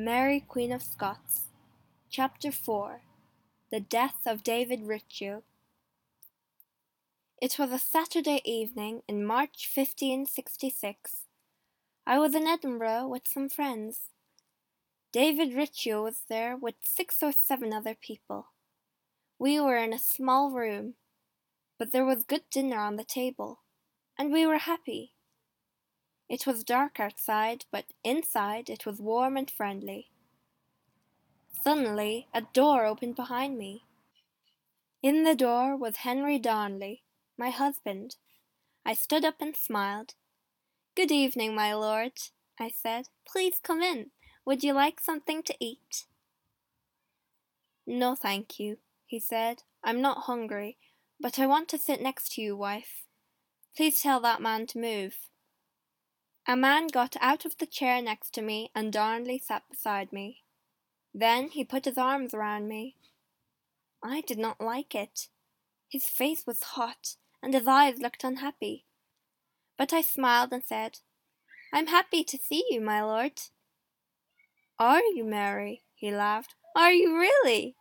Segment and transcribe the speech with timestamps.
[0.00, 1.48] Mary Queen of Scots
[2.08, 3.00] Chapter 4
[3.72, 5.42] The Death of David Riccio
[7.42, 11.22] It was a Saturday evening in March 1566.
[12.06, 14.10] I was in Edinburgh with some friends.
[15.10, 18.52] David Riccio was there with six or seven other people.
[19.36, 20.94] We were in a small room,
[21.76, 23.62] but there was good dinner on the table,
[24.16, 25.14] and we were happy.
[26.28, 30.10] It was dark outside, but inside it was warm and friendly.
[31.62, 33.84] Suddenly a door opened behind me.
[35.02, 37.02] In the door was Henry Darnley,
[37.36, 38.16] my husband.
[38.84, 40.14] I stood up and smiled.
[40.94, 42.12] Good evening, my lord,
[42.58, 43.06] I said.
[43.26, 44.10] Please come in.
[44.44, 46.06] Would you like something to eat?
[47.86, 49.62] No, thank you, he said.
[49.82, 50.76] I'm not hungry,
[51.20, 53.04] but I want to sit next to you, wife.
[53.76, 55.16] Please tell that man to move.
[56.50, 60.44] A man got out of the chair next to me and Darnley sat beside me.
[61.12, 62.96] Then he put his arms around me.
[64.02, 65.28] I did not like it.
[65.90, 68.86] His face was hot and his eyes looked unhappy.
[69.76, 71.00] But I smiled and said,
[71.70, 73.38] I'm happy to see you, my lord.
[74.78, 75.82] Are you, Mary?
[75.94, 76.54] he laughed.
[76.74, 77.76] Are you really?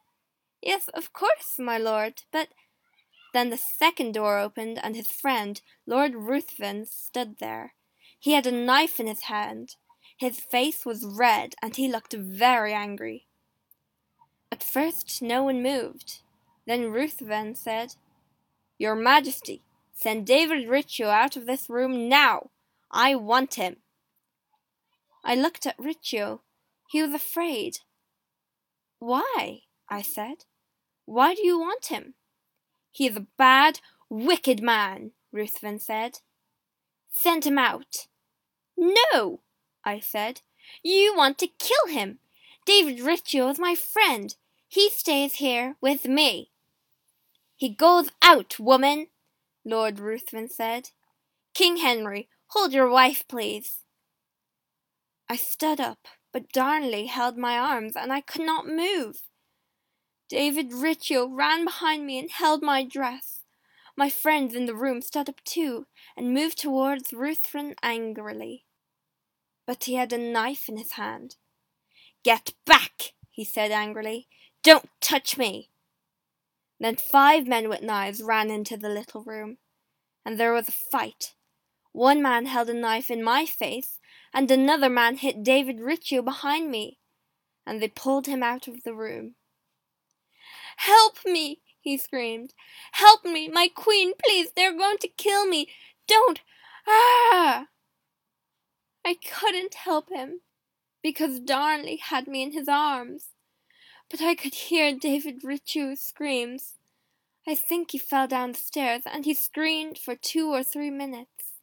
[0.62, 2.50] Yes, of course, my lord, but
[3.34, 7.76] then the second door opened and his friend, Lord Ruthven, stood there.
[8.20, 9.76] He had a knife in his hand.
[10.18, 13.28] His face was red and he looked very angry.
[14.52, 16.22] At first no one moved.
[16.66, 17.96] Then Ruthven said,
[18.78, 22.50] Your Majesty, send David Riccio out of this room now.
[22.92, 23.78] I want him.
[25.24, 26.42] I looked at Riccio.
[26.90, 27.80] He was afraid.
[29.00, 29.62] Why?
[29.90, 30.46] I said.
[31.06, 32.16] Why do you want him?
[32.92, 33.80] He is a bad,
[34.10, 36.20] wicked man, Ruthven said.
[37.20, 38.08] Send him out.
[38.78, 39.40] No,
[39.84, 40.42] I said.
[40.84, 42.20] You want to kill him.
[42.66, 44.36] David Riccio is my friend.
[44.68, 46.52] He stays here with me.
[47.56, 49.08] He goes out, woman,
[49.66, 50.92] Lord Ruthven said.
[51.56, 53.84] King Henry, hold your wife, please.
[55.28, 59.22] I stood up, but Darnley held my arms, and I could not move.
[60.30, 63.42] David Riccio ran behind me and held my dress.
[63.98, 68.66] My friends in the room stood up too, and moved towards Ruthven angrily.
[69.66, 71.36] But he had a knife in his hand.
[72.24, 74.28] Get back, he said angrily.
[74.62, 75.72] Don't touch me.
[76.80, 79.58] Then five men with knives ran into the little room,
[80.24, 81.34] and there was a fight.
[81.92, 84.00] One man held a knife in my face,
[84.32, 87.00] and another man hit David Riccio behind me,
[87.66, 89.34] and they pulled him out of the room.
[90.78, 91.62] Help me!
[91.80, 92.54] He screamed.
[92.94, 95.70] Help me, my queen, please, they're going to kill me.
[96.08, 96.42] Don't!
[96.88, 97.68] Ah!
[99.06, 100.42] I couldn't help him,
[101.02, 103.28] because Darnley had me in his arms.
[104.10, 106.76] But I could hear David Riccio's screams.
[107.48, 111.54] I think he fell down the stairs, and he screamed for two or three minutes.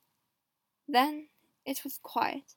[0.89, 1.29] Then
[1.67, 2.55] it was quiet.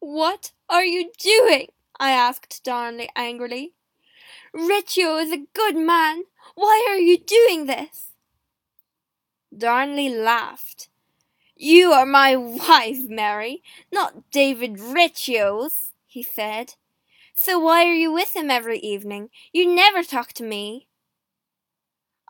[0.00, 1.68] What are you doing?
[1.98, 3.74] I asked Darnley angrily.
[4.52, 6.24] Riccio is a good man.
[6.54, 8.12] Why are you doing this?
[9.56, 10.88] Darnley laughed.
[11.56, 13.62] You are my wife, Mary,
[13.92, 16.74] not David Riccio's, he said.
[17.34, 19.30] So why are you with him every evening?
[19.52, 20.88] You never talk to me.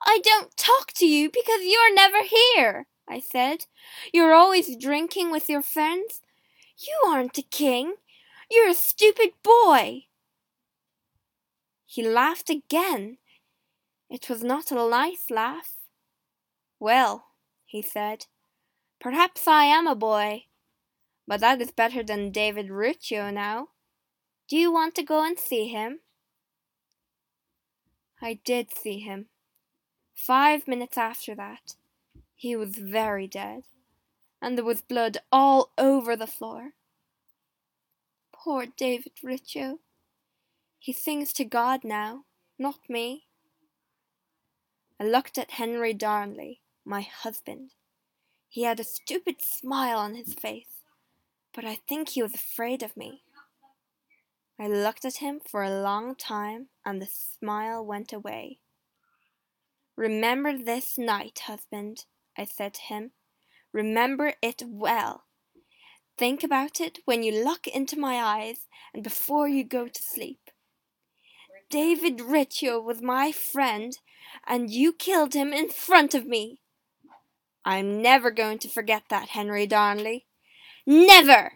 [0.04, 3.66] I don't talk to you because you're never here, I said.
[4.12, 6.22] You're always drinking with your friends.
[6.76, 7.94] You aren't a king.
[8.50, 10.04] You're a stupid boy.
[11.90, 13.16] He laughed again.
[14.10, 15.72] It was not a nice laugh.
[16.78, 17.24] Well,
[17.64, 18.26] he said,
[19.00, 20.44] perhaps I am a boy,
[21.26, 23.68] but that is better than David Riccio now.
[24.48, 26.00] Do you want to go and see him?
[28.20, 29.26] I did see him.
[30.14, 31.76] Five minutes after that,
[32.34, 33.62] he was very dead,
[34.42, 36.72] and there was blood all over the floor.
[38.30, 39.78] Poor David Riccio.
[40.78, 42.24] He sings to God now,
[42.58, 43.26] not me.
[45.00, 47.72] I looked at Henry Darnley, my husband.
[48.48, 50.82] He had a stupid smile on his face,
[51.54, 53.22] but I think he was afraid of me.
[54.58, 58.58] I looked at him for a long time, and the smile went away.
[59.96, 63.10] Remember this night, husband, I said to him.
[63.72, 65.24] Remember it well.
[66.16, 70.50] Think about it when you look into my eyes and before you go to sleep.
[71.70, 73.98] David Riccio was my friend,
[74.46, 76.60] and you killed him in front of me.
[77.64, 80.26] I'm never going to forget that, Henry Darnley.
[80.86, 81.52] Never!